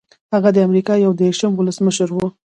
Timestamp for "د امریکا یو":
0.53-1.11